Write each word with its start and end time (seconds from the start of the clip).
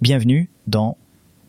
Bienvenue 0.00 0.48
dans 0.66 0.96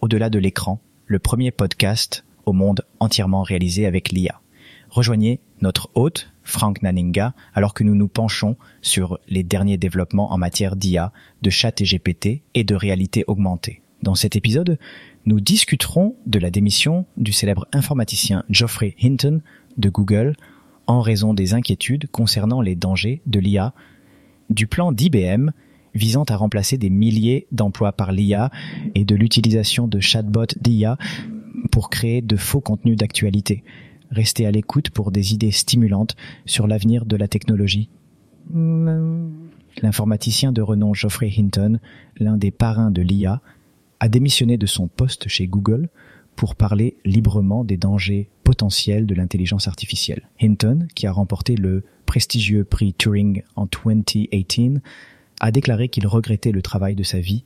Au-delà 0.01 0.29
de 0.29 0.37
l'écran, 0.37 0.81
le 1.05 1.19
premier 1.19 1.51
podcast 1.51 2.25
au 2.45 2.51
monde 2.51 2.85
entièrement 2.99 3.43
réalisé 3.43 3.85
avec 3.85 4.11
l'IA. 4.11 4.41
Rejoignez 4.89 5.39
notre 5.61 5.89
hôte, 5.93 6.33
Frank 6.43 6.81
Naninga, 6.81 7.33
alors 7.53 7.73
que 7.73 7.85
nous 7.85 7.95
nous 7.95 8.09
penchons 8.09 8.57
sur 8.81 9.19
les 9.29 9.43
derniers 9.43 9.77
développements 9.77 10.33
en 10.33 10.37
matière 10.37 10.75
d'IA, 10.75 11.13
de 11.41 11.49
chat 11.49 11.79
et 11.79 11.85
GPT 11.85 12.41
et 12.53 12.65
de 12.65 12.75
réalité 12.75 13.23
augmentée. 13.27 13.83
Dans 14.03 14.15
cet 14.15 14.35
épisode, 14.35 14.77
nous 15.25 15.39
discuterons 15.39 16.17
de 16.25 16.37
la 16.37 16.51
démission 16.51 17.05
du 17.15 17.31
célèbre 17.31 17.69
informaticien 17.71 18.43
Geoffrey 18.49 18.97
Hinton 19.01 19.39
de 19.77 19.87
Google 19.87 20.35
en 20.87 20.99
raison 20.99 21.33
des 21.33 21.53
inquiétudes 21.53 22.07
concernant 22.11 22.59
les 22.59 22.75
dangers 22.75 23.21
de 23.27 23.39
l'IA, 23.39 23.73
du 24.49 24.67
plan 24.67 24.91
d'IBM 24.91 25.51
visant 25.93 26.23
à 26.23 26.35
remplacer 26.35 26.77
des 26.77 26.89
milliers 26.89 27.47
d'emplois 27.51 27.91
par 27.91 28.11
l'IA 28.11 28.49
et 28.95 29.05
de 29.05 29.15
l'utilisation 29.15 29.87
de 29.87 29.99
chatbots 29.99 30.55
d'IA 30.59 30.97
pour 31.71 31.89
créer 31.89 32.21
de 32.21 32.35
faux 32.35 32.61
contenus 32.61 32.97
d'actualité. 32.97 33.63
Restez 34.09 34.45
à 34.45 34.51
l'écoute 34.51 34.89
pour 34.89 35.11
des 35.11 35.33
idées 35.33 35.51
stimulantes 35.51 36.15
sur 36.45 36.67
l'avenir 36.67 37.05
de 37.05 37.15
la 37.15 37.27
technologie. 37.27 37.89
L'informaticien 39.81 40.51
de 40.51 40.61
renom 40.61 40.93
Geoffrey 40.93 41.31
Hinton, 41.37 41.79
l'un 42.17 42.37
des 42.37 42.51
parrains 42.51 42.91
de 42.91 43.01
l'IA, 43.01 43.41
a 43.99 44.09
démissionné 44.09 44.57
de 44.57 44.65
son 44.65 44.87
poste 44.87 45.27
chez 45.27 45.47
Google 45.47 45.89
pour 46.35 46.55
parler 46.55 46.97
librement 47.05 47.63
des 47.63 47.77
dangers 47.77 48.29
potentiels 48.43 49.05
de 49.05 49.15
l'intelligence 49.15 49.67
artificielle. 49.67 50.27
Hinton, 50.41 50.87
qui 50.95 51.07
a 51.07 51.11
remporté 51.11 51.55
le 51.55 51.83
prestigieux 52.05 52.63
prix 52.65 52.93
Turing 52.93 53.43
en 53.55 53.67
2018, 53.67 54.81
a 55.41 55.51
déclaré 55.51 55.89
qu'il 55.89 56.05
regrettait 56.05 56.51
le 56.51 56.61
travail 56.61 56.95
de 56.95 57.03
sa 57.03 57.19
vie 57.19 57.43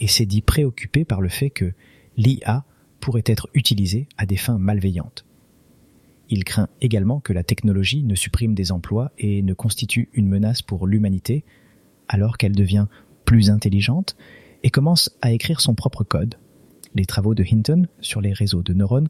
et 0.00 0.08
s'est 0.08 0.26
dit 0.26 0.42
préoccupé 0.42 1.04
par 1.04 1.20
le 1.20 1.28
fait 1.28 1.48
que 1.48 1.72
l'IA 2.16 2.64
pourrait 3.00 3.22
être 3.24 3.48
utilisée 3.54 4.08
à 4.18 4.26
des 4.26 4.36
fins 4.36 4.58
malveillantes. 4.58 5.24
Il 6.28 6.42
craint 6.42 6.68
également 6.80 7.20
que 7.20 7.32
la 7.32 7.44
technologie 7.44 8.02
ne 8.02 8.16
supprime 8.16 8.54
des 8.54 8.72
emplois 8.72 9.12
et 9.16 9.42
ne 9.42 9.54
constitue 9.54 10.08
une 10.12 10.28
menace 10.28 10.60
pour 10.60 10.88
l'humanité 10.88 11.44
alors 12.08 12.36
qu'elle 12.36 12.56
devient 12.56 12.86
plus 13.24 13.48
intelligente 13.48 14.16
et 14.64 14.70
commence 14.70 15.16
à 15.22 15.30
écrire 15.30 15.60
son 15.60 15.76
propre 15.76 16.02
code. 16.02 16.34
Les 16.96 17.06
travaux 17.06 17.36
de 17.36 17.44
Hinton 17.44 17.86
sur 18.00 18.20
les 18.20 18.32
réseaux 18.32 18.64
de 18.64 18.74
neurones 18.74 19.08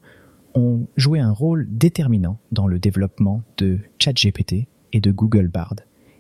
ont 0.55 0.87
joué 0.99 1.21
un 1.21 1.33
rôle 1.33 1.67
déterminant 1.71 2.39
dans 2.53 2.67
le 2.67 2.79
développement 2.79 3.43
de 3.57 3.79
ChatGPT 3.99 4.67
et 4.93 5.01
de 5.01 5.11
Google 5.11 5.49
Bard. 5.49 5.77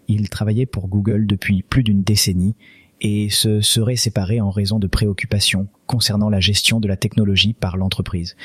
Il 0.09 0.29
travaillait 0.29 0.67
pour 0.67 0.89
Google 0.89 1.27
depuis 1.27 1.63
plus 1.63 1.83
d'une 1.83 2.03
décennie 2.03 2.55
et 3.01 3.29
se 3.29 3.61
serait 3.61 3.97
séparé 3.97 4.41
en 4.41 4.51
raison 4.51 4.79
de 4.79 4.87
préoccupations 4.87 5.69
concernant 5.87 6.31
la 6.31 6.41
gestion 6.41 6.81
de 6.81 6.89
la 6.89 6.97
technologie 6.97 7.53
par 7.53 7.77
l'entreprise. 7.77 8.37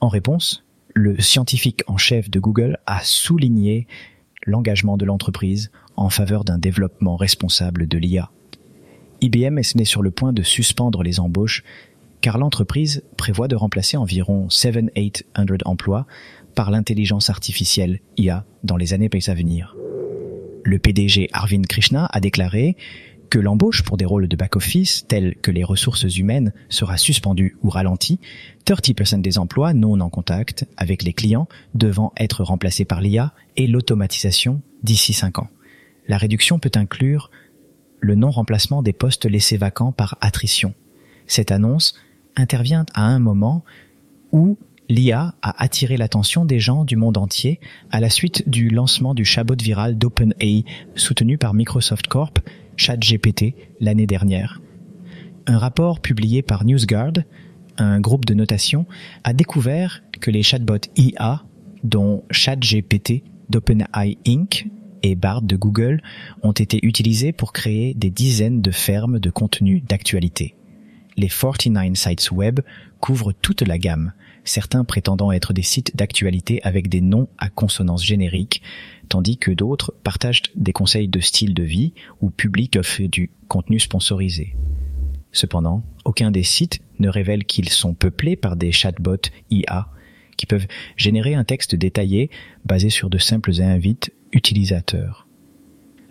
En 0.00 0.08
réponse, 0.08 0.64
le 0.94 1.20
scientifique 1.20 1.82
en 1.86 1.96
chef 1.96 2.30
de 2.30 2.40
Google 2.40 2.78
a 2.86 3.00
souligné 3.02 3.86
l'engagement 4.46 4.96
de 4.96 5.04
l'entreprise 5.04 5.70
en 5.96 6.10
faveur 6.10 6.44
d'un 6.44 6.58
développement 6.58 7.16
responsable 7.16 7.86
de 7.88 7.98
l'IA. 7.98 8.30
IBM 9.20 9.58
est 9.58 9.74
né 9.74 9.84
sur 9.84 10.02
le 10.02 10.10
point 10.10 10.32
de 10.32 10.42
suspendre 10.42 11.02
les 11.02 11.20
embauches 11.20 11.62
car 12.20 12.38
l'entreprise 12.38 13.02
prévoit 13.16 13.48
de 13.48 13.56
remplacer 13.56 13.96
environ 13.96 14.48
7-800 14.48 15.58
emplois 15.64 16.06
par 16.54 16.70
l'intelligence 16.70 17.28
artificielle 17.28 18.00
IA 18.16 18.46
dans 18.62 18.76
les 18.76 18.92
années 18.94 19.10
à 19.26 19.34
venir 19.34 19.76
le 20.64 20.78
PDG 20.78 21.28
Arvind 21.32 21.66
Krishna 21.66 22.08
a 22.12 22.20
déclaré 22.20 22.76
que 23.30 23.38
l'embauche 23.38 23.82
pour 23.82 23.96
des 23.96 24.04
rôles 24.04 24.28
de 24.28 24.36
back-office 24.36 25.06
tels 25.08 25.34
que 25.36 25.50
les 25.50 25.64
ressources 25.64 26.16
humaines 26.16 26.52
sera 26.68 26.96
suspendue 26.96 27.56
ou 27.62 27.70
ralentie, 27.70 28.20
30% 28.66 29.20
des 29.20 29.38
emplois 29.38 29.74
non 29.74 29.98
en 30.00 30.08
contact 30.10 30.66
avec 30.76 31.02
les 31.02 31.12
clients 31.12 31.48
devant 31.74 32.12
être 32.16 32.44
remplacés 32.44 32.84
par 32.84 33.00
l'IA 33.00 33.32
et 33.56 33.66
l'automatisation 33.66 34.62
d'ici 34.82 35.12
5 35.12 35.38
ans. 35.40 35.48
La 36.06 36.18
réduction 36.18 36.58
peut 36.58 36.70
inclure 36.74 37.30
le 38.00 38.14
non-remplacement 38.14 38.82
des 38.82 38.92
postes 38.92 39.24
laissés 39.24 39.56
vacants 39.56 39.92
par 39.92 40.18
attrition. 40.20 40.74
Cette 41.26 41.50
annonce 41.50 41.94
intervient 42.36 42.84
à 42.94 43.02
un 43.02 43.18
moment 43.18 43.64
où 44.30 44.58
l'IA 44.88 45.34
a 45.42 45.62
attiré 45.62 45.96
l'attention 45.96 46.44
des 46.44 46.60
gens 46.60 46.84
du 46.84 46.96
monde 46.96 47.16
entier 47.16 47.60
à 47.90 48.00
la 48.00 48.10
suite 48.10 48.48
du 48.48 48.68
lancement 48.68 49.14
du 49.14 49.24
chatbot 49.24 49.56
viral 49.60 49.96
d'OpenAI 49.96 50.64
soutenu 50.94 51.38
par 51.38 51.54
Microsoft 51.54 52.06
Corp, 52.06 52.38
ChatGPT, 52.76 53.54
l'année 53.80 54.06
dernière. 54.06 54.60
Un 55.46 55.58
rapport 55.58 56.00
publié 56.00 56.42
par 56.42 56.64
NewsGuard, 56.64 57.12
un 57.78 58.00
groupe 58.00 58.24
de 58.24 58.34
notation, 58.34 58.86
a 59.24 59.32
découvert 59.32 60.02
que 60.20 60.30
les 60.30 60.42
chatbots 60.42 60.88
IA, 60.96 61.44
dont 61.82 62.24
ChatGPT 62.30 63.24
d'OpenAI 63.50 64.18
Inc. 64.26 64.66
et 65.02 65.14
Bard 65.16 65.42
de 65.42 65.56
Google, 65.56 66.02
ont 66.42 66.52
été 66.52 66.78
utilisés 66.82 67.32
pour 67.32 67.52
créer 67.52 67.94
des 67.94 68.10
dizaines 68.10 68.62
de 68.62 68.70
fermes 68.70 69.18
de 69.18 69.30
contenu 69.30 69.80
d'actualité. 69.80 70.56
Les 71.16 71.28
49 71.28 71.94
sites 71.94 72.30
web 72.32 72.60
couvrent 73.00 73.32
toute 73.32 73.62
la 73.62 73.78
gamme, 73.78 74.12
certains 74.44 74.84
prétendant 74.84 75.32
être 75.32 75.52
des 75.52 75.62
sites 75.62 75.96
d'actualité 75.96 76.62
avec 76.62 76.88
des 76.88 77.00
noms 77.00 77.28
à 77.38 77.48
consonance 77.48 78.04
générique, 78.04 78.62
tandis 79.08 79.38
que 79.38 79.50
d'autres 79.50 79.94
partagent 80.04 80.42
des 80.54 80.72
conseils 80.72 81.08
de 81.08 81.20
style 81.20 81.54
de 81.54 81.62
vie 81.62 81.92
ou 82.20 82.30
publient 82.30 82.70
du 83.00 83.30
contenu 83.48 83.80
sponsorisé. 83.80 84.54
Cependant, 85.32 85.82
aucun 86.04 86.30
des 86.30 86.44
sites 86.44 86.80
ne 87.00 87.08
révèle 87.08 87.44
qu'ils 87.44 87.68
sont 87.68 87.94
peuplés 87.94 88.36
par 88.36 88.56
des 88.56 88.70
chatbots 88.70 89.30
IA 89.50 89.88
qui 90.36 90.46
peuvent 90.46 90.66
générer 90.96 91.34
un 91.34 91.44
texte 91.44 91.74
détaillé 91.74 92.30
basé 92.64 92.90
sur 92.90 93.10
de 93.10 93.18
simples 93.18 93.60
invites 93.60 94.12
utilisateurs. 94.32 95.26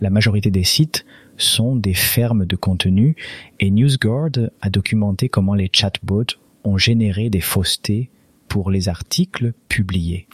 La 0.01 0.09
majorité 0.09 0.51
des 0.51 0.63
sites 0.63 1.05
sont 1.37 1.75
des 1.75 1.93
fermes 1.93 2.45
de 2.45 2.55
contenu 2.55 3.15
et 3.59 3.71
NewsGuard 3.71 4.49
a 4.61 4.69
documenté 4.69 5.29
comment 5.29 5.53
les 5.53 5.69
chatbots 5.71 6.35
ont 6.63 6.77
généré 6.77 7.29
des 7.29 7.41
faussetés 7.41 8.09
pour 8.53 8.69
les 8.69 8.87
articles 8.87 9.53
publiés. 9.67 10.27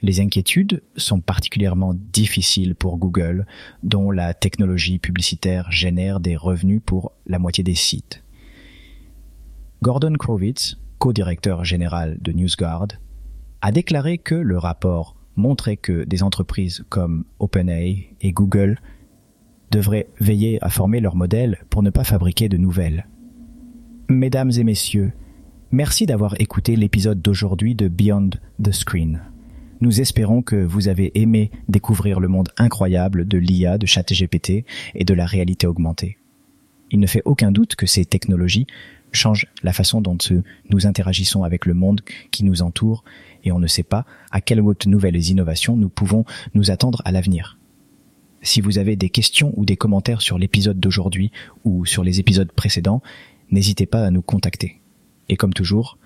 Les 0.00 0.20
inquiétudes 0.20 0.84
sont 0.96 1.18
particulièrement 1.18 1.92
difficiles 1.92 2.76
pour 2.76 2.98
Google, 2.98 3.46
dont 3.82 4.12
la 4.12 4.32
technologie 4.32 5.00
publicitaire 5.00 5.72
génère 5.72 6.20
des 6.20 6.36
revenus 6.36 6.80
pour 6.86 7.10
la 7.26 7.40
moitié 7.40 7.64
des 7.64 7.74
sites. 7.74 8.22
Gordon 9.82 10.12
Krowitz, 10.12 10.76
co-directeur 10.98 11.64
général 11.64 12.18
de 12.20 12.30
NewsGuard, 12.30 12.86
a 13.60 13.72
déclaré 13.72 14.18
que 14.18 14.36
le 14.36 14.56
rapport 14.56 15.16
montrait 15.34 15.76
que 15.76 16.04
des 16.04 16.22
entreprises 16.22 16.84
comme 16.90 17.24
OpenAI 17.40 18.14
et 18.20 18.30
Google 18.30 18.78
devraient 19.72 20.06
veiller 20.20 20.62
à 20.62 20.70
former 20.70 21.00
leur 21.00 21.16
modèle 21.16 21.58
pour 21.70 21.82
ne 21.82 21.90
pas 21.90 22.04
fabriquer 22.04 22.48
de 22.48 22.56
nouvelles. 22.56 23.08
Mesdames 24.08 24.52
et 24.52 24.62
messieurs, 24.62 25.12
Merci 25.74 26.06
d'avoir 26.06 26.40
écouté 26.40 26.76
l'épisode 26.76 27.20
d'aujourd'hui 27.20 27.74
de 27.74 27.88
Beyond 27.88 28.30
the 28.62 28.70
Screen. 28.70 29.22
Nous 29.80 30.00
espérons 30.00 30.40
que 30.40 30.54
vous 30.54 30.86
avez 30.86 31.10
aimé 31.20 31.50
découvrir 31.68 32.20
le 32.20 32.28
monde 32.28 32.50
incroyable 32.58 33.26
de 33.26 33.38
l'IA, 33.38 33.76
de 33.76 33.84
ChatGPT 33.84 34.64
et 34.94 35.04
de 35.04 35.14
la 35.14 35.26
réalité 35.26 35.66
augmentée. 35.66 36.16
Il 36.92 37.00
ne 37.00 37.08
fait 37.08 37.22
aucun 37.24 37.50
doute 37.50 37.74
que 37.74 37.86
ces 37.86 38.04
technologies 38.04 38.68
changent 39.10 39.48
la 39.64 39.72
façon 39.72 40.00
dont 40.00 40.16
nous 40.70 40.86
interagissons 40.86 41.42
avec 41.42 41.66
le 41.66 41.74
monde 41.74 42.02
qui 42.30 42.44
nous 42.44 42.62
entoure 42.62 43.02
et 43.42 43.50
on 43.50 43.58
ne 43.58 43.66
sait 43.66 43.82
pas 43.82 44.06
à 44.30 44.40
quelles 44.40 44.62
nouvelles 44.86 45.28
innovations 45.28 45.76
nous 45.76 45.88
pouvons 45.88 46.24
nous 46.54 46.70
attendre 46.70 47.02
à 47.04 47.10
l'avenir. 47.10 47.58
Si 48.42 48.60
vous 48.60 48.78
avez 48.78 48.94
des 48.94 49.10
questions 49.10 49.52
ou 49.56 49.64
des 49.64 49.76
commentaires 49.76 50.22
sur 50.22 50.38
l'épisode 50.38 50.78
d'aujourd'hui 50.78 51.32
ou 51.64 51.84
sur 51.84 52.04
les 52.04 52.20
épisodes 52.20 52.52
précédents, 52.52 53.02
n'hésitez 53.50 53.86
pas 53.86 54.06
à 54.06 54.12
nous 54.12 54.22
contacter. 54.22 54.80
Et 55.28 55.36
comme 55.36 55.52
toujours, 55.52 55.98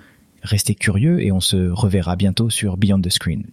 restez 0.43 0.75
curieux 0.75 1.23
et 1.23 1.33
on 1.33 1.41
se 1.41 1.71
reverra 1.71 2.17
bientôt 2.17 2.51
sur 2.51 2.77
Beyond 2.77 3.01
the 3.01 3.11
Screen. 3.11 3.45